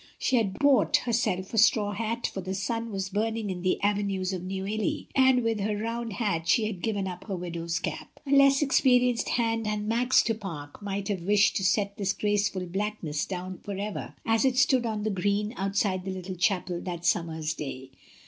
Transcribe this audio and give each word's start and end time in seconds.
She 0.17 0.37
had 0.37 0.57
bought 0.57 0.97
herself 1.05 1.53
a 1.53 1.59
straw 1.59 1.91
hat, 1.91 2.25
for 2.25 2.41
the 2.41 2.55
sun 2.55 2.89
was 2.91 3.09
burning 3.09 3.51
in 3.51 3.61
the 3.61 3.79
avenues 3.83 4.33
of 4.33 4.41
Neuilly, 4.43 5.07
and 5.15 5.43
with 5.43 5.59
her 5.59 5.77
round 5.77 6.13
hat 6.13 6.47
she 6.47 6.65
had 6.65 6.81
given 6.81 7.07
up 7.07 7.25
her 7.25 7.35
widow's 7.35 7.77
cap. 7.77 8.19
A 8.25 8.31
less 8.31 8.63
experienced 8.63 9.29
hand 9.29 9.67
than 9.67 9.87
Max 9.87 10.23
du 10.23 10.33
Pare 10.33 10.71
might 10.81 11.07
have 11.09 11.21
wished 11.21 11.55
to 11.57 11.63
set 11.63 11.97
this 11.97 12.13
graceful 12.13 12.65
blackness 12.65 13.27
down 13.27 13.59
for 13.59 13.77
ever 13.77 14.15
as 14.25 14.43
it 14.43 14.57
stood 14.57 14.87
on 14.87 15.03
the 15.03 15.11
green 15.11 15.53
outside 15.55 16.03
the 16.03 16.09
little 16.09 16.35
chapel 16.35 16.81
that 16.81 17.05
summer's 17.05 17.53
day. 17.53 17.91